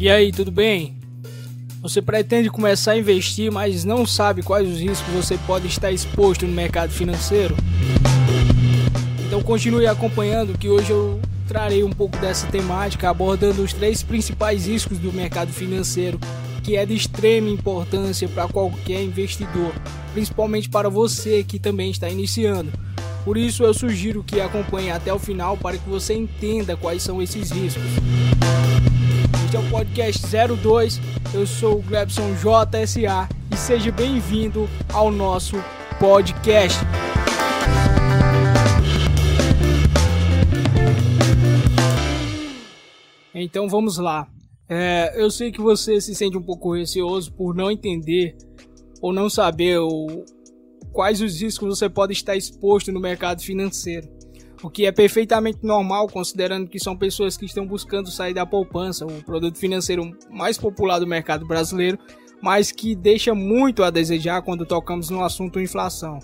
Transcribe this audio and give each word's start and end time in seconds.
E 0.00 0.08
aí, 0.08 0.32
tudo 0.32 0.50
bem? 0.50 0.96
Você 1.82 2.00
pretende 2.00 2.48
começar 2.48 2.92
a 2.92 2.98
investir, 2.98 3.52
mas 3.52 3.84
não 3.84 4.06
sabe 4.06 4.42
quais 4.42 4.66
os 4.66 4.80
riscos 4.80 5.12
você 5.12 5.36
pode 5.46 5.66
estar 5.66 5.92
exposto 5.92 6.46
no 6.46 6.54
mercado 6.54 6.90
financeiro? 6.90 7.54
Então 9.26 9.42
continue 9.42 9.86
acompanhando 9.86 10.56
que 10.56 10.70
hoje 10.70 10.90
eu 10.90 11.20
trarei 11.46 11.84
um 11.84 11.90
pouco 11.90 12.16
dessa 12.16 12.46
temática 12.46 13.10
abordando 13.10 13.62
os 13.62 13.74
três 13.74 14.02
principais 14.02 14.66
riscos 14.66 14.96
do 14.96 15.12
mercado 15.12 15.52
financeiro, 15.52 16.18
que 16.64 16.76
é 16.76 16.86
de 16.86 16.94
extrema 16.94 17.50
importância 17.50 18.26
para 18.26 18.48
qualquer 18.48 19.02
investidor, 19.02 19.74
principalmente 20.14 20.70
para 20.70 20.88
você 20.88 21.44
que 21.44 21.58
também 21.58 21.90
está 21.90 22.08
iniciando. 22.08 22.72
Por 23.22 23.36
isso 23.36 23.64
eu 23.64 23.74
sugiro 23.74 24.24
que 24.24 24.40
acompanhe 24.40 24.90
até 24.90 25.12
o 25.12 25.18
final 25.18 25.58
para 25.58 25.76
que 25.76 25.90
você 25.90 26.14
entenda 26.14 26.74
quais 26.74 27.02
são 27.02 27.20
esses 27.20 27.50
riscos. 27.50 28.39
Podcast 29.80 30.26
02. 30.62 31.00
Eu 31.32 31.46
sou 31.46 31.78
o 31.78 31.82
Glebson 31.82 32.34
JSA 32.34 33.26
e 33.50 33.56
seja 33.56 33.90
bem-vindo 33.90 34.68
ao 34.92 35.10
nosso 35.10 35.56
podcast. 35.98 36.78
Então 43.34 43.70
vamos 43.70 43.96
lá. 43.96 44.28
É, 44.68 45.14
eu 45.16 45.30
sei 45.30 45.50
que 45.50 45.62
você 45.62 45.98
se 45.98 46.14
sente 46.14 46.36
um 46.36 46.42
pouco 46.42 46.74
receoso 46.74 47.32
por 47.32 47.54
não 47.54 47.70
entender 47.70 48.36
ou 49.00 49.14
não 49.14 49.30
saber 49.30 49.78
o, 49.78 50.26
quais 50.92 51.22
os 51.22 51.40
riscos 51.40 51.78
você 51.78 51.88
pode 51.88 52.12
estar 52.12 52.36
exposto 52.36 52.92
no 52.92 53.00
mercado 53.00 53.40
financeiro 53.40 54.19
o 54.62 54.70
que 54.70 54.86
é 54.86 54.92
perfeitamente 54.92 55.60
normal 55.62 56.06
considerando 56.08 56.68
que 56.68 56.78
são 56.78 56.96
pessoas 56.96 57.36
que 57.36 57.46
estão 57.46 57.66
buscando 57.66 58.10
sair 58.10 58.34
da 58.34 58.44
poupança, 58.44 59.06
o 59.06 59.24
produto 59.24 59.58
financeiro 59.58 60.10
mais 60.30 60.58
popular 60.58 60.98
do 60.98 61.06
mercado 61.06 61.46
brasileiro, 61.46 61.98
mas 62.42 62.72
que 62.72 62.94
deixa 62.94 63.34
muito 63.34 63.82
a 63.82 63.90
desejar 63.90 64.42
quando 64.42 64.66
tocamos 64.66 65.10
no 65.10 65.22
assunto 65.24 65.60
inflação. 65.60 66.18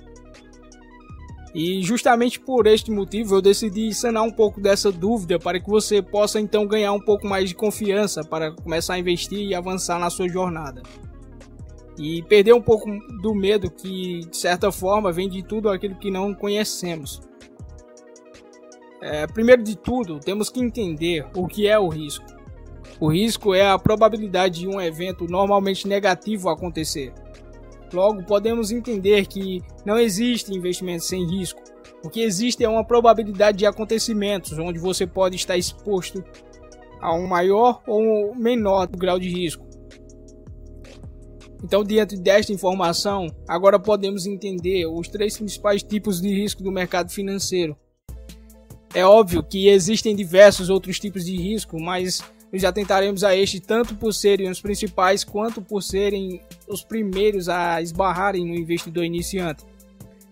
E 1.55 1.83
justamente 1.83 2.39
por 2.39 2.67
este 2.67 2.91
motivo 2.91 3.37
eu 3.37 3.41
decidi 3.41 3.93
sanar 3.95 4.23
um 4.23 4.31
pouco 4.31 4.61
dessa 4.61 4.93
dúvida 4.93 5.39
para 5.39 5.59
que 5.59 5.71
você 5.71 6.03
possa 6.03 6.39
então 6.39 6.67
ganhar 6.67 6.93
um 6.93 7.00
pouco 7.00 7.27
mais 7.27 7.48
de 7.48 7.55
confiança 7.55 8.23
para 8.23 8.53
começar 8.53 8.95
a 8.95 8.98
investir 8.98 9.39
e 9.39 9.55
avançar 9.55 9.98
na 9.98 10.11
sua 10.11 10.28
jornada. 10.28 10.83
E 11.98 12.23
perder 12.25 12.53
um 12.53 12.61
pouco 12.61 12.91
do 13.23 13.34
medo 13.34 13.71
que, 13.71 14.21
de 14.21 14.37
certa 14.37 14.71
forma, 14.71 15.11
vem 15.11 15.31
de 15.31 15.43
tudo 15.43 15.71
aquilo 15.71 15.95
que 15.95 16.11
não 16.11 16.34
conhecemos. 16.34 17.25
É, 19.00 19.27
primeiro 19.27 19.62
de 19.62 19.77
tudo, 19.77 20.19
temos 20.19 20.48
que 20.48 20.61
entender 20.61 21.27
o 21.36 21.47
que 21.47 21.66
é 21.66 21.78
o 21.78 21.89
risco. 21.89 22.25
O 22.98 23.08
risco 23.12 23.55
é 23.55 23.69
a 23.69 23.78
probabilidade 23.78 24.61
de 24.61 24.69
um 24.69 24.80
evento 24.80 25.27
normalmente 25.28 25.86
negativo 25.86 26.48
acontecer. 26.48 27.12
Logo, 27.92 28.25
podemos 28.25 28.70
entender 28.70 29.27
que 29.27 29.62
não 29.84 29.98
existe 29.98 30.53
investimento 30.53 31.05
sem 31.05 31.27
risco. 31.27 31.61
O 32.03 32.08
que 32.08 32.20
existe 32.20 32.64
é 32.64 32.69
uma 32.69 32.84
probabilidade 32.84 33.58
de 33.58 33.66
acontecimentos 33.66 34.58
onde 34.58 34.78
você 34.78 35.06
pode 35.06 35.36
estar 35.36 35.56
exposto 35.56 36.25
a 37.00 37.14
um 37.14 37.27
maior 37.27 37.83
ou 37.86 38.34
menor 38.34 38.86
grau 38.86 39.19
de 39.19 39.28
risco. 39.28 39.66
Então, 41.62 41.83
diante 41.84 42.16
desta 42.16 42.53
informação, 42.53 43.27
agora 43.48 43.78
podemos 43.78 44.27
entender 44.27 44.86
os 44.86 45.08
três 45.08 45.36
principais 45.36 45.83
tipos 45.83 46.20
de 46.20 46.28
risco 46.28 46.62
do 46.62 46.72
mercado 46.72 47.10
financeiro 47.10 47.77
é 48.97 49.05
óbvio 49.05 49.42
que 49.42 49.69
existem 49.69 50.16
diversos 50.16 50.70
outros 50.70 50.98
tipos 50.98 51.27
de 51.27 51.36
risco, 51.36 51.78
mas 51.78 52.22
já 52.50 52.72
tentaremos 52.72 53.22
a 53.22 53.36
este 53.36 53.61
tanto 53.61 53.94
por 53.94 54.14
serem 54.14 54.48
os 54.48 54.58
principais 54.58 55.22
quanto 55.22 55.61
por 55.61 55.83
serem 55.83 56.41
os 56.66 56.83
primeiros 56.83 57.47
a 57.47 57.83
esbarrarem 57.83 58.47
no 58.47 58.55
investidor 58.55 59.05
iniciante, 59.05 59.66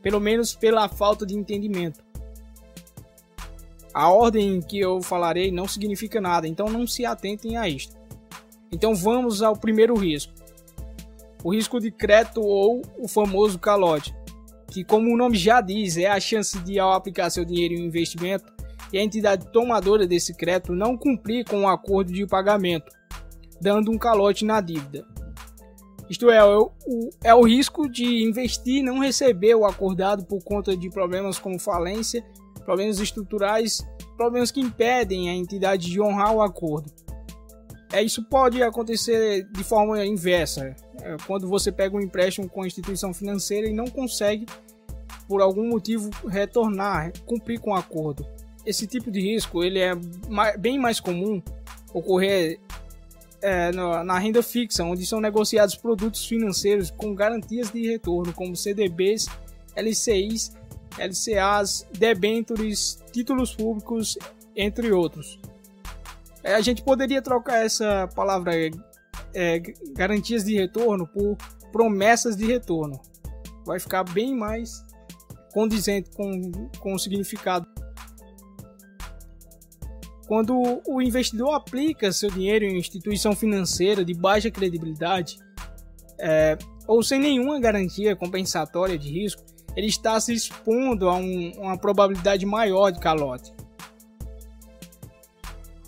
pelo 0.00 0.19
menos 0.19 0.55
pela 0.55 0.89
falta 0.89 1.27
de 1.27 1.34
entendimento. 1.34 2.03
A 3.93 4.09
ordem 4.09 4.62
que 4.62 4.81
eu 4.81 5.03
falarei 5.03 5.53
não 5.53 5.69
significa 5.69 6.19
nada, 6.19 6.49
então 6.49 6.66
não 6.66 6.87
se 6.87 7.05
atentem 7.05 7.59
a 7.59 7.69
isto. 7.69 7.94
Então 8.72 8.94
vamos 8.94 9.43
ao 9.43 9.55
primeiro 9.55 9.94
risco. 9.94 10.33
O 11.44 11.55
risco 11.55 11.78
de 11.78 11.91
crédito 11.91 12.41
ou 12.41 12.81
o 12.99 13.06
famoso 13.06 13.59
calote, 13.59 14.16
que 14.71 14.83
como 14.83 15.12
o 15.12 15.19
nome 15.19 15.37
já 15.37 15.60
diz, 15.60 15.99
é 15.99 16.06
a 16.06 16.19
chance 16.19 16.59
de 16.60 16.78
ao 16.78 16.94
aplicar 16.94 17.28
seu 17.28 17.44
dinheiro 17.44 17.75
em 17.75 17.83
um 17.83 17.87
investimento, 17.87 18.53
e 18.94 18.99
a 18.99 19.03
entidade 19.03 19.49
tomadora 19.49 20.06
desse 20.06 20.32
crédito 20.32 20.72
não 20.72 20.97
cumprir 20.97 21.44
com 21.44 21.62
o 21.62 21.69
acordo 21.69 22.12
de 22.12 22.25
pagamento, 22.28 22.93
dando 23.60 23.91
um 23.91 23.99
calote 23.99 24.44
na 24.44 24.60
dívida. 24.60 25.05
Isto 26.09 26.31
é, 26.31 26.37
é 26.37 26.44
o, 26.44 26.71
é 27.25 27.34
o 27.34 27.43
risco 27.43 27.88
de 27.88 28.22
investir 28.22 28.77
e 28.77 28.83
não 28.84 29.00
receber 29.00 29.56
o 29.56 29.66
acordado 29.66 30.25
por 30.25 30.44
conta 30.44 30.77
de 30.77 30.88
problemas 30.91 31.41
como 31.41 31.59
falência, 31.59 32.25
problemas 32.65 33.00
estruturais, 33.00 33.84
problemas 34.16 34.53
que 34.53 34.60
impedem 34.60 35.28
a 35.28 35.34
entidade 35.34 35.91
de 35.91 36.00
honrar 36.00 36.33
o 36.33 36.41
acordo. 36.41 36.88
É, 37.93 38.00
isso 38.00 38.22
pode 38.22 38.62
acontecer 38.62 39.49
de 39.50 39.65
forma 39.65 40.06
inversa, 40.06 40.77
é, 41.03 41.16
quando 41.27 41.49
você 41.49 41.72
pega 41.72 41.97
um 41.97 42.00
empréstimo 42.00 42.49
com 42.49 42.62
a 42.62 42.66
instituição 42.69 43.12
financeira 43.12 43.66
e 43.66 43.72
não 43.72 43.87
consegue, 43.87 44.47
por 45.27 45.43
algum 45.43 45.69
motivo, 45.69 46.10
retornar, 46.28 47.12
cumprir 47.27 47.59
com 47.59 47.72
o 47.72 47.75
acordo 47.75 48.25
esse 48.65 48.87
tipo 48.87 49.11
de 49.11 49.21
risco 49.21 49.63
ele 49.63 49.79
é 49.79 49.95
bem 50.59 50.79
mais 50.79 51.01
comum 51.01 51.43
ocorrer 51.93 52.59
é, 53.41 53.71
na 53.73 54.19
renda 54.19 54.43
fixa, 54.43 54.83
onde 54.83 55.05
são 55.05 55.21
negociados 55.21 55.75
produtos 55.75 56.27
financeiros 56.27 56.91
com 56.91 57.15
garantias 57.15 57.71
de 57.71 57.87
retorno, 57.87 58.33
como 58.33 58.57
CDBs, 58.57 59.27
LCIs, 59.77 60.53
LCAs, 60.99 61.87
debentures, 61.93 62.99
títulos 63.13 63.55
públicos, 63.55 64.17
entre 64.57 64.93
outros. 64.93 65.39
É, 66.43 66.55
a 66.55 66.61
gente 66.61 66.83
poderia 66.83 67.21
trocar 67.21 67.65
essa 67.65 68.09
palavra 68.15 68.53
é, 69.35 69.59
garantias 69.93 70.45
de 70.45 70.55
retorno 70.57 71.07
por 71.07 71.37
promessas 71.71 72.37
de 72.37 72.47
retorno. 72.47 73.01
Vai 73.67 73.79
ficar 73.79 74.05
bem 74.05 74.35
mais 74.35 74.85
condizente 75.53 76.11
com, 76.17 76.51
com 76.81 76.95
o 76.95 76.99
significado 76.99 77.67
quando 80.27 80.81
o 80.87 81.03
investidor 81.03 81.55
aplica 81.55 82.12
seu 82.12 82.31
dinheiro 82.31 82.65
em 82.65 82.79
instituição 82.79 83.35
financeira 83.35 84.05
de 84.05 84.15
baixa 84.15 84.51
credibilidade 84.51 85.39
é, 86.19 86.57
ou 86.87 87.03
sem 87.03 87.19
nenhuma 87.19 87.61
garantia 87.61 88.17
compensatória 88.17 88.99
de 88.99 89.11
risco, 89.11 89.43
ele 89.77 89.87
está 89.87 90.19
se 90.21 90.33
expondo 90.33 91.09
a 91.09 91.17
um, 91.17 91.53
uma 91.59 91.77
probabilidade 91.77 92.47
maior 92.47 92.91
de 92.91 93.01
calote. 93.01 93.53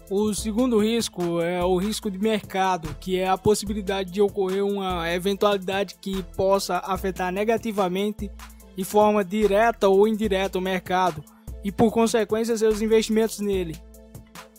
O 0.08 0.32
segundo 0.32 0.78
risco 0.78 1.40
é 1.40 1.64
o 1.64 1.76
risco 1.76 2.08
de 2.08 2.18
mercado, 2.18 2.94
que 3.00 3.18
é 3.18 3.28
a 3.28 3.36
possibilidade 3.36 4.12
de 4.12 4.22
ocorrer 4.22 4.64
uma 4.64 5.10
eventualidade 5.12 5.96
que 6.00 6.22
possa 6.36 6.78
afetar 6.78 7.32
negativamente 7.32 8.30
de 8.76 8.84
forma 8.84 9.24
direta 9.24 9.88
ou 9.88 10.06
indireta 10.06 10.58
o 10.58 10.62
mercado 10.62 11.24
e, 11.64 11.72
por 11.72 11.90
consequência, 11.90 12.56
seus 12.56 12.80
investimentos 12.80 13.40
nele. 13.40 13.74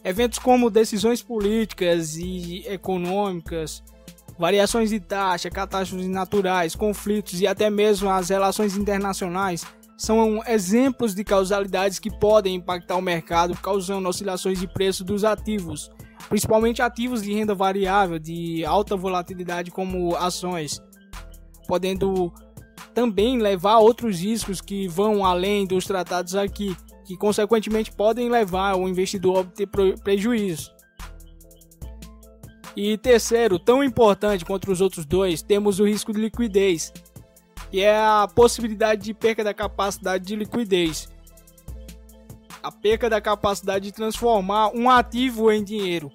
Eventos 0.07 0.39
como 0.39 0.69
decisões 0.69 1.21
políticas 1.21 2.15
e 2.15 2.63
econômicas, 2.65 3.83
variações 4.39 4.89
de 4.89 5.01
taxa, 5.01 5.49
catástrofes 5.49 6.07
naturais, 6.07 6.77
conflitos 6.77 7.41
e 7.41 7.45
até 7.45 7.69
mesmo 7.69 8.09
as 8.09 8.29
relações 8.29 8.77
internacionais 8.77 9.65
são 9.97 10.41
exemplos 10.47 11.13
de 11.13 11.25
causalidades 11.25 11.99
que 11.99 12.09
podem 12.09 12.55
impactar 12.55 12.95
o 12.95 13.01
mercado, 13.01 13.53
causando 13.57 14.07
oscilações 14.07 14.57
de 14.61 14.65
preço 14.65 15.03
dos 15.03 15.25
ativos, 15.25 15.91
principalmente 16.29 16.81
ativos 16.81 17.21
de 17.21 17.33
renda 17.33 17.53
variável 17.53 18.17
de 18.17 18.63
alta 18.63 18.95
volatilidade 18.95 19.71
como 19.71 20.15
ações, 20.15 20.81
podendo 21.67 22.31
também 22.93 23.39
levar 23.39 23.73
a 23.73 23.79
outros 23.79 24.21
riscos 24.21 24.61
que 24.61 24.87
vão 24.87 25.25
além 25.25 25.67
dos 25.67 25.83
tratados 25.83 26.33
aqui, 26.33 26.77
que 27.07 27.15
consequentemente 27.15 27.89
podem 27.89 28.29
levar 28.29 28.75
o 28.75 28.87
investidor 28.87 29.39
a 29.39 29.43
ter 29.45 29.65
prejuízo. 30.03 30.75
E 32.75 32.97
terceiro, 32.97 33.57
tão 33.57 33.81
importante 33.81 34.43
quanto 34.43 34.69
os 34.69 34.81
outros 34.81 35.05
dois, 35.05 35.41
temos 35.41 35.79
o 35.79 35.85
risco 35.87 36.11
de 36.11 36.19
liquidez, 36.19 36.91
que 37.71 37.79
é 37.81 37.97
a 37.97 38.27
possibilidade 38.27 39.03
de 39.03 39.13
perca 39.13 39.41
da 39.41 39.53
capacidade 39.53 40.25
de 40.25 40.35
liquidez. 40.35 41.07
A 42.61 42.71
perca 42.71 43.09
da 43.09 43.21
capacidade 43.21 43.85
de 43.85 43.93
transformar 43.93 44.75
um 44.75 44.89
ativo 44.89 45.49
em 45.49 45.63
dinheiro. 45.63 46.11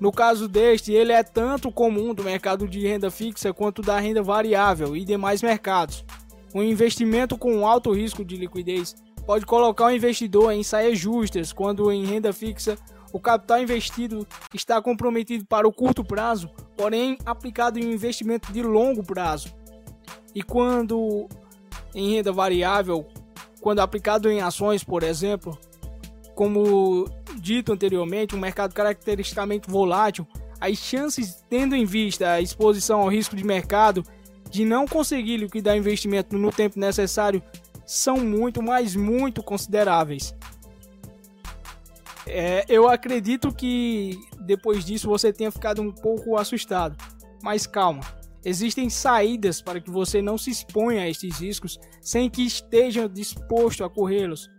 No 0.00 0.10
caso 0.10 0.48
deste, 0.48 0.92
ele 0.92 1.12
é 1.12 1.22
tanto 1.22 1.70
comum 1.70 2.12
do 2.12 2.24
mercado 2.24 2.66
de 2.66 2.86
renda 2.86 3.10
fixa 3.10 3.52
quanto 3.52 3.82
da 3.82 4.00
renda 4.00 4.22
variável 4.22 4.96
e 4.96 5.04
demais 5.04 5.42
mercados. 5.42 6.04
Um 6.52 6.62
investimento 6.62 7.38
com 7.38 7.66
alto 7.66 7.92
risco 7.92 8.24
de 8.24 8.36
liquidez 8.36 8.96
pode 9.28 9.44
colocar 9.44 9.84
o 9.84 9.90
investidor 9.90 10.52
em 10.52 10.62
saias 10.62 10.98
justas, 10.98 11.52
quando 11.52 11.92
em 11.92 12.06
renda 12.06 12.32
fixa 12.32 12.78
o 13.12 13.20
capital 13.20 13.60
investido 13.60 14.26
está 14.54 14.80
comprometido 14.80 15.44
para 15.44 15.68
o 15.68 15.72
curto 15.72 16.02
prazo, 16.02 16.48
porém 16.74 17.18
aplicado 17.26 17.78
em 17.78 17.84
um 17.84 17.92
investimento 17.92 18.50
de 18.50 18.62
longo 18.62 19.02
prazo. 19.02 19.54
E 20.34 20.42
quando 20.42 21.28
em 21.94 22.14
renda 22.14 22.32
variável, 22.32 23.06
quando 23.60 23.80
aplicado 23.80 24.30
em 24.30 24.40
ações, 24.40 24.82
por 24.82 25.02
exemplo, 25.02 25.58
como 26.34 27.04
dito 27.38 27.70
anteriormente, 27.70 28.34
um 28.34 28.40
mercado 28.40 28.72
caracteristicamente 28.72 29.70
volátil, 29.70 30.26
as 30.58 30.78
chances, 30.78 31.44
tendo 31.50 31.76
em 31.76 31.84
vista 31.84 32.30
a 32.30 32.40
exposição 32.40 33.02
ao 33.02 33.08
risco 33.08 33.36
de 33.36 33.44
mercado, 33.44 34.02
de 34.50 34.64
não 34.64 34.86
conseguir 34.86 35.36
liquidar 35.36 35.76
investimento 35.76 36.34
no 36.38 36.50
tempo 36.50 36.80
necessário 36.80 37.42
são 37.88 38.18
muito, 38.18 38.62
mas 38.62 38.94
muito 38.94 39.42
consideráveis. 39.42 40.34
É, 42.26 42.66
eu 42.68 42.86
acredito 42.86 43.50
que 43.50 44.20
depois 44.40 44.84
disso 44.84 45.08
você 45.08 45.32
tenha 45.32 45.50
ficado 45.50 45.80
um 45.80 45.90
pouco 45.90 46.36
assustado, 46.36 46.94
mas 47.42 47.66
calma. 47.66 48.02
Existem 48.44 48.90
saídas 48.90 49.62
para 49.62 49.80
que 49.80 49.90
você 49.90 50.20
não 50.20 50.36
se 50.36 50.50
exponha 50.50 51.02
a 51.02 51.08
estes 51.08 51.38
riscos 51.38 51.80
sem 52.02 52.28
que 52.28 52.42
esteja 52.42 53.08
disposto 53.08 53.82
a 53.82 53.88
corrê-los. 53.88 54.50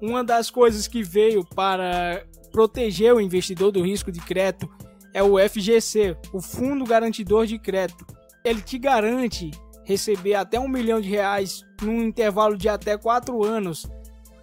Uma 0.00 0.24
das 0.24 0.50
coisas 0.50 0.88
que 0.88 1.02
veio 1.02 1.44
para 1.44 2.24
proteger 2.50 3.14
o 3.14 3.20
investidor 3.20 3.70
do 3.70 3.82
risco 3.82 4.10
de 4.10 4.20
crédito 4.20 4.68
é 5.12 5.22
o 5.22 5.38
FGC, 5.38 6.16
o 6.32 6.40
Fundo 6.40 6.86
Garantidor 6.86 7.46
de 7.46 7.58
Crédito. 7.58 8.06
Ele 8.42 8.62
te 8.62 8.78
garante 8.78 9.50
receber 9.84 10.34
até 10.34 10.58
um 10.58 10.68
milhão 10.68 10.98
de 10.98 11.10
reais 11.10 11.62
num 11.82 12.02
intervalo 12.02 12.56
de 12.56 12.68
até 12.68 12.96
quatro 12.96 13.44
anos, 13.44 13.86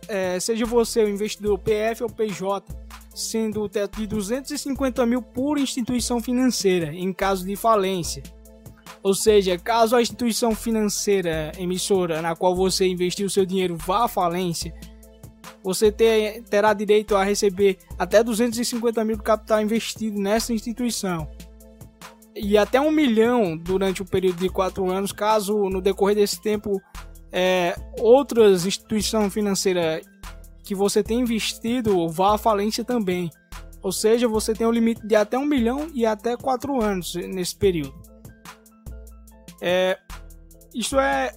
é, 0.07 0.39
seja 0.39 0.65
você 0.65 1.03
o 1.03 1.09
investidor 1.09 1.57
PF 1.59 2.03
ou 2.03 2.09
PJ, 2.09 2.75
sendo 3.13 3.61
o 3.61 3.69
teto 3.69 3.99
de 3.99 4.07
250 4.07 5.05
mil 5.05 5.21
por 5.21 5.57
instituição 5.57 6.21
financeira 6.21 6.93
em 6.93 7.11
caso 7.13 7.45
de 7.45 7.55
falência. 7.55 8.23
Ou 9.01 9.13
seja, 9.13 9.57
caso 9.57 9.95
a 9.95 10.01
instituição 10.01 10.53
financeira 10.53 11.51
emissora 11.57 12.21
na 12.21 12.35
qual 12.35 12.55
você 12.55 12.85
investiu 12.87 13.29
seu 13.29 13.45
dinheiro 13.45 13.77
vá 13.77 14.05
à 14.05 14.07
falência, 14.07 14.73
você 15.63 15.91
ter, 15.91 16.43
terá 16.43 16.73
direito 16.73 17.15
a 17.15 17.23
receber 17.23 17.77
até 17.97 18.23
250 18.23 19.03
mil 19.05 19.17
do 19.17 19.23
capital 19.23 19.61
investido 19.61 20.19
nessa 20.19 20.53
instituição. 20.53 21.29
E 22.35 22.57
até 22.57 22.79
um 22.79 22.91
milhão 22.91 23.57
durante 23.57 24.01
o 24.01 24.05
período 24.05 24.37
de 24.37 24.49
quatro 24.49 24.89
anos, 24.89 25.11
caso 25.11 25.69
no 25.69 25.81
decorrer 25.81 26.15
desse 26.15 26.41
tempo 26.41 26.81
é, 27.31 27.75
outras 27.99 28.65
instituições 28.65 29.33
financeiras 29.33 30.01
que 30.63 30.75
você 30.75 31.01
tem 31.01 31.21
investido 31.21 32.07
vá 32.09 32.35
à 32.35 32.37
falência 32.37 32.83
também. 32.83 33.29
Ou 33.81 33.91
seja, 33.91 34.27
você 34.27 34.53
tem 34.53 34.67
um 34.67 34.71
limite 34.71 35.05
de 35.05 35.15
até 35.15 35.37
um 35.37 35.45
milhão 35.45 35.89
e 35.93 36.05
até 36.05 36.35
quatro 36.35 36.81
anos 36.81 37.15
nesse 37.15 37.55
período. 37.55 37.93
É, 39.61 39.97
isso 40.73 40.99
é 40.99 41.31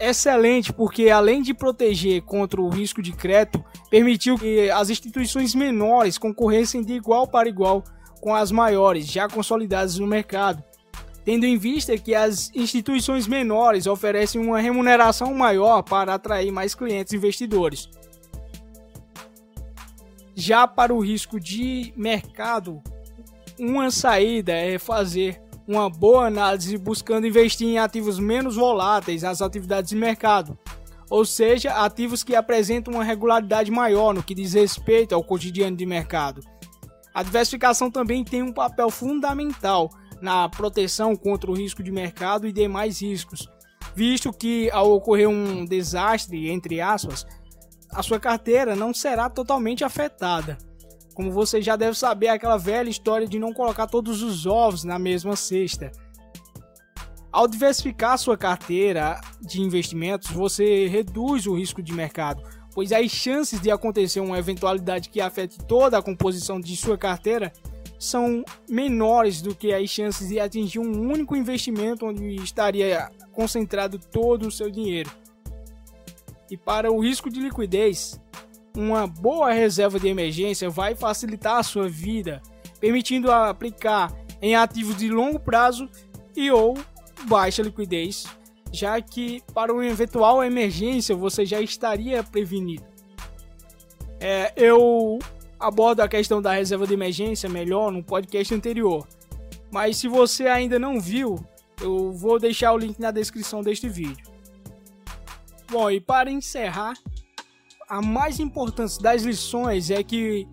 excelente 0.00 0.72
porque 0.72 1.10
além 1.10 1.42
de 1.42 1.52
proteger 1.52 2.22
contra 2.22 2.60
o 2.60 2.68
risco 2.68 3.02
de 3.02 3.12
crédito, 3.12 3.64
permitiu 3.90 4.38
que 4.38 4.70
as 4.70 4.90
instituições 4.90 5.54
menores 5.54 6.18
concorressem 6.18 6.82
de 6.82 6.92
igual 6.92 7.26
para 7.26 7.48
igual 7.48 7.82
com 8.20 8.34
as 8.34 8.50
maiores, 8.50 9.06
já 9.06 9.28
consolidadas 9.28 9.98
no 9.98 10.06
mercado, 10.06 10.62
tendo 11.28 11.44
em 11.44 11.58
vista 11.58 11.94
que 11.98 12.14
as 12.14 12.50
instituições 12.54 13.26
menores 13.26 13.86
oferecem 13.86 14.40
uma 14.40 14.62
remuneração 14.62 15.34
maior 15.34 15.82
para 15.82 16.14
atrair 16.14 16.50
mais 16.50 16.74
clientes 16.74 17.12
investidores. 17.12 17.86
Já 20.34 20.66
para 20.66 20.94
o 20.94 21.00
risco 21.00 21.38
de 21.38 21.92
mercado, 21.94 22.82
uma 23.58 23.90
saída 23.90 24.54
é 24.54 24.78
fazer 24.78 25.38
uma 25.66 25.90
boa 25.90 26.28
análise 26.28 26.78
buscando 26.78 27.26
investir 27.26 27.68
em 27.68 27.78
ativos 27.78 28.18
menos 28.18 28.56
voláteis 28.56 29.20
nas 29.20 29.42
atividades 29.42 29.90
de 29.90 29.96
mercado, 29.96 30.58
ou 31.10 31.26
seja, 31.26 31.74
ativos 31.84 32.24
que 32.24 32.34
apresentam 32.34 32.94
uma 32.94 33.04
regularidade 33.04 33.70
maior 33.70 34.14
no 34.14 34.22
que 34.22 34.34
diz 34.34 34.54
respeito 34.54 35.14
ao 35.14 35.22
cotidiano 35.22 35.76
de 35.76 35.84
mercado. 35.84 36.40
A 37.12 37.22
diversificação 37.22 37.90
também 37.90 38.24
tem 38.24 38.42
um 38.42 38.50
papel 38.50 38.88
fundamental 38.88 39.90
na 40.20 40.48
proteção 40.48 41.14
contra 41.14 41.50
o 41.50 41.54
risco 41.54 41.82
de 41.82 41.90
mercado 41.90 42.46
e 42.46 42.52
demais 42.52 43.00
riscos, 43.00 43.48
visto 43.94 44.32
que 44.32 44.70
ao 44.70 44.92
ocorrer 44.92 45.28
um 45.28 45.64
desastre, 45.64 46.50
entre 46.50 46.80
aspas, 46.80 47.26
a 47.90 48.02
sua 48.02 48.20
carteira 48.20 48.76
não 48.76 48.92
será 48.92 49.28
totalmente 49.28 49.84
afetada. 49.84 50.58
Como 51.14 51.32
você 51.32 51.60
já 51.60 51.74
deve 51.74 51.98
saber, 51.98 52.28
aquela 52.28 52.56
velha 52.56 52.88
história 52.88 53.26
de 53.26 53.38
não 53.38 53.52
colocar 53.52 53.86
todos 53.86 54.22
os 54.22 54.46
ovos 54.46 54.84
na 54.84 54.98
mesma 54.98 55.34
cesta. 55.34 55.90
Ao 57.32 57.48
diversificar 57.48 58.16
sua 58.18 58.36
carteira 58.36 59.20
de 59.40 59.60
investimentos, 59.60 60.30
você 60.30 60.86
reduz 60.86 61.46
o 61.46 61.54
risco 61.54 61.82
de 61.82 61.92
mercado, 61.92 62.42
pois 62.72 62.92
as 62.92 63.10
chances 63.10 63.60
de 63.60 63.70
acontecer 63.70 64.20
uma 64.20 64.38
eventualidade 64.38 65.08
que 65.08 65.20
afete 65.20 65.58
toda 65.66 65.98
a 65.98 66.02
composição 66.02 66.60
de 66.60 66.76
sua 66.76 66.96
carteira 66.96 67.52
são 67.98 68.44
menores 68.68 69.42
do 69.42 69.54
que 69.54 69.72
as 69.72 69.90
chances 69.90 70.28
de 70.28 70.38
atingir 70.38 70.78
um 70.78 71.10
único 71.10 71.34
investimento 71.34 72.06
onde 72.06 72.36
estaria 72.36 73.10
concentrado 73.32 73.98
todo 73.98 74.46
o 74.46 74.52
seu 74.52 74.70
dinheiro. 74.70 75.10
E 76.50 76.56
para 76.56 76.90
o 76.90 77.00
risco 77.00 77.28
de 77.28 77.40
liquidez, 77.40 78.20
uma 78.76 79.06
boa 79.06 79.52
reserva 79.52 79.98
de 79.98 80.08
emergência 80.08 80.70
vai 80.70 80.94
facilitar 80.94 81.56
a 81.56 81.62
sua 81.62 81.88
vida, 81.88 82.40
permitindo 82.80 83.30
aplicar 83.30 84.14
em 84.40 84.54
ativos 84.54 84.96
de 84.96 85.08
longo 85.08 85.40
prazo 85.40 85.88
e 86.36 86.50
ou 86.50 86.78
baixa 87.26 87.62
liquidez, 87.62 88.24
já 88.72 89.00
que 89.00 89.42
para 89.52 89.72
uma 89.72 89.84
eventual 89.84 90.42
emergência 90.44 91.16
você 91.16 91.44
já 91.44 91.60
estaria 91.60 92.22
prevenido. 92.22 92.84
É, 94.20 94.52
eu 94.56 95.18
abordo 95.58 96.00
a 96.00 96.08
questão 96.08 96.40
da 96.40 96.52
reserva 96.52 96.86
de 96.86 96.94
emergência 96.94 97.48
melhor 97.48 97.90
no 97.90 98.02
podcast 98.02 98.54
anterior, 98.54 99.06
mas 99.70 99.96
se 99.96 100.08
você 100.08 100.46
ainda 100.46 100.78
não 100.78 101.00
viu, 101.00 101.36
eu 101.80 102.12
vou 102.12 102.38
deixar 102.38 102.72
o 102.72 102.78
link 102.78 102.98
na 102.98 103.10
descrição 103.10 103.62
deste 103.62 103.88
vídeo. 103.88 104.26
Bom, 105.70 105.90
e 105.90 106.00
para 106.00 106.30
encerrar, 106.30 106.94
a 107.88 108.00
mais 108.00 108.40
importante 108.40 109.00
das 109.00 109.22
lições 109.22 109.90
é 109.90 110.02
que 110.02 110.46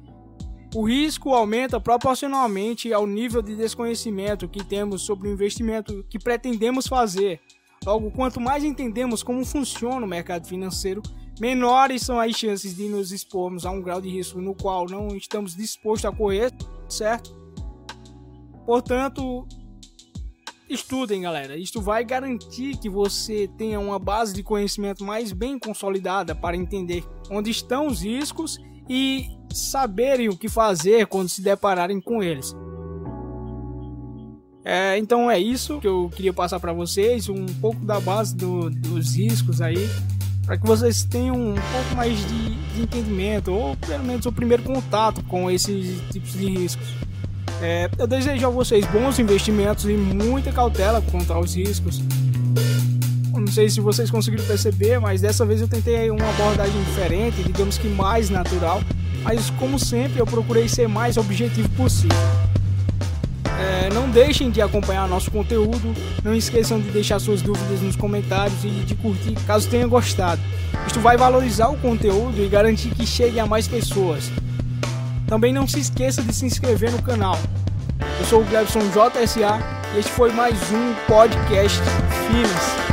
o 0.73 0.83
risco 0.83 1.33
aumenta 1.33 1.79
proporcionalmente 1.79 2.91
ao 2.91 3.07
nível 3.07 3.41
de 3.41 3.55
desconhecimento 3.55 4.47
que 4.47 4.61
temos 4.63 5.03
sobre 5.03 5.29
o 5.29 5.31
investimento 5.31 6.05
que 6.09 6.19
pretendemos 6.19 6.85
fazer. 6.85 7.39
Logo, 7.85 8.09
quanto 8.09 8.41
mais 8.41 8.63
entendemos 8.63 9.21
como 9.21 9.45
funciona 9.45 10.05
o 10.05 10.09
mercado 10.09 10.47
financeiro, 10.47 11.03
menores 11.39 12.01
são 12.01 12.19
as 12.19 12.35
chances 12.35 12.75
de 12.75 12.89
nos 12.89 13.11
expormos 13.11 13.65
a 13.65 13.71
um 13.71 13.81
grau 13.81 14.01
de 14.01 14.09
risco 14.09 14.41
no 14.41 14.55
qual 14.55 14.87
não 14.89 15.09
estamos 15.15 15.55
dispostos 15.55 16.05
a 16.05 16.15
correr, 16.15 16.51
certo? 16.89 17.35
Portanto, 18.65 19.47
estudem, 20.67 21.21
galera. 21.21 21.55
Isto 21.55 21.79
vai 21.79 22.03
garantir 22.03 22.77
que 22.77 22.89
você 22.89 23.47
tenha 23.55 23.79
uma 23.79 23.99
base 23.99 24.33
de 24.33 24.41
conhecimento 24.41 25.03
mais 25.03 25.31
bem 25.31 25.59
consolidada 25.59 26.33
para 26.33 26.57
entender 26.57 27.03
onde 27.29 27.51
estão 27.51 27.85
os 27.85 28.01
riscos 28.01 28.57
e 28.89 29.27
saberem 29.53 30.27
o 30.27 30.37
que 30.37 30.49
fazer 30.49 31.05
quando 31.05 31.29
se 31.29 31.41
depararem 31.41 32.01
com 32.01 32.23
eles. 32.23 32.55
É, 34.67 34.97
então 34.97 35.29
é 35.29 35.37
isso 35.37 35.79
que 35.79 35.85
eu 35.85 36.11
queria 36.15 36.33
passar 36.33 36.59
para 36.59 36.73
vocês, 36.73 37.29
um 37.29 37.45
pouco 37.45 37.85
da 37.85 37.99
base 37.99 38.35
do, 38.35 38.71
dos 38.71 39.15
riscos 39.15 39.61
aí, 39.61 39.87
para 40.43 40.57
que 40.57 40.65
vocês 40.65 41.03
tenham 41.03 41.35
um 41.35 41.53
pouco 41.53 41.95
mais 41.95 42.17
de, 42.17 42.55
de, 42.73 42.81
entendimento, 42.81 43.53
ou 43.53 43.77
pelo 43.77 44.03
menos 44.03 44.25
o 44.25 44.31
primeiro 44.31 44.63
contato 44.63 45.23
com 45.25 45.51
esses 45.51 46.01
tipos 46.11 46.33
de 46.33 46.47
riscos. 46.47 46.87
É, 47.61 47.87
eu 47.99 48.07
desejo 48.07 48.47
a 48.47 48.49
vocês 48.49 48.83
bons 48.87 49.19
investimentos 49.19 49.85
e 49.85 49.93
muita 49.93 50.51
cautela 50.51 50.99
contra 50.99 51.37
os 51.39 51.55
riscos. 51.55 52.01
Não 53.31 53.47
sei 53.47 53.69
se 53.69 53.79
vocês 53.79 54.09
conseguiram 54.09 54.45
perceber, 54.45 54.99
mas 54.99 55.21
dessa 55.21 55.45
vez 55.45 55.61
eu 55.61 55.67
tentei 55.67 56.09
uma 56.09 56.27
abordagem 56.27 56.81
diferente, 56.85 57.43
digamos 57.43 57.77
que 57.77 57.87
mais 57.87 58.31
natural. 58.31 58.81
Mas 59.21 59.51
como 59.51 59.77
sempre, 59.77 60.19
eu 60.19 60.25
procurei 60.25 60.67
ser 60.67 60.87
mais 60.87 61.17
objetivo 61.17 61.69
possível. 61.69 62.44
É, 63.59 63.89
não 63.93 64.09
deixem 64.09 64.51
de 64.51 64.61
acompanhar 64.61 65.07
nosso 65.07 65.31
conteúdo, 65.31 65.93
não 66.23 66.33
esqueçam 66.33 66.79
de 66.79 66.89
deixar 66.89 67.19
suas 67.19 67.41
dúvidas 67.41 67.81
nos 67.81 67.95
comentários 67.95 68.63
e 68.63 68.69
de 68.69 68.95
curtir 68.95 69.35
caso 69.47 69.69
tenha 69.69 69.87
gostado. 69.87 70.41
Isto 70.85 70.99
vai 70.99 71.15
valorizar 71.15 71.69
o 71.69 71.77
conteúdo 71.77 72.41
e 72.41 72.47
garantir 72.47 72.93
que 72.93 73.05
chegue 73.05 73.39
a 73.39 73.45
mais 73.45 73.67
pessoas. 73.67 74.31
Também 75.27 75.53
não 75.53 75.67
se 75.67 75.79
esqueça 75.79 76.21
de 76.21 76.33
se 76.33 76.45
inscrever 76.45 76.91
no 76.91 77.01
canal. 77.01 77.37
Eu 78.19 78.25
sou 78.25 78.41
o 78.41 78.45
Glebson 78.45 78.79
JSA 78.79 79.59
e 79.95 79.99
este 79.99 80.11
foi 80.11 80.31
mais 80.31 80.57
um 80.71 80.93
podcast 81.07 81.81
Filmes. 82.27 82.84